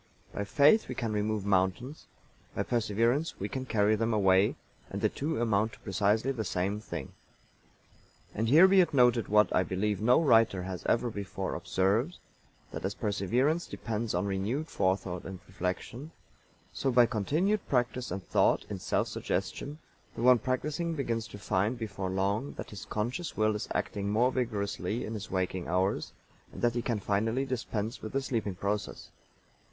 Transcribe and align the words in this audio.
By 0.33 0.45
faith 0.45 0.87
we 0.87 0.95
can 0.95 1.13
remove 1.13 1.45
mountains, 1.45 2.07
by 2.55 2.63
perseverance 2.63 3.39
we 3.39 3.47
can 3.47 3.67
carry 3.67 3.95
them 3.95 4.15
away, 4.15 4.55
and 4.89 4.99
the 4.99 5.09
two 5.09 5.39
amount 5.39 5.73
to 5.73 5.79
precisely 5.81 6.31
the 6.31 6.43
same 6.43 6.79
thing. 6.79 7.11
And 8.33 8.49
here 8.49 8.67
be 8.67 8.81
it 8.81 8.95
noted 8.95 9.27
what, 9.27 9.55
I 9.55 9.61
believe, 9.61 10.01
no 10.01 10.19
writer 10.19 10.63
has 10.63 10.83
ever 10.87 11.11
before 11.11 11.53
observed, 11.53 12.17
that 12.71 12.83
as 12.83 12.95
perseverance 12.95 13.67
depends 13.67 14.15
on 14.15 14.25
renewed 14.25 14.69
forethought 14.69 15.23
and 15.23 15.39
reflection, 15.47 16.09
so 16.73 16.89
by 16.91 17.05
continued 17.05 17.69
practice 17.69 18.09
and 18.09 18.23
thought, 18.23 18.65
in 18.71 18.79
self 18.79 19.07
suggestion, 19.07 19.77
the 20.15 20.23
one 20.23 20.39
practicing 20.39 20.95
begins 20.95 21.27
to 21.27 21.37
find 21.37 21.77
before 21.77 22.09
long 22.09 22.53
that 22.53 22.71
his 22.71 22.85
conscious 22.85 23.37
will 23.37 23.53
is 23.55 23.67
acting 23.75 24.09
more 24.09 24.31
vigorously 24.31 25.05
in 25.05 25.13
his 25.13 25.29
waking 25.29 25.67
hours, 25.67 26.11
and 26.51 26.63
that 26.63 26.73
he 26.73 26.81
can 26.81 26.99
finally 26.99 27.45
dispense 27.45 28.01
with 28.01 28.13
the 28.13 28.21
sleeping 28.23 28.55
process. 28.55 29.11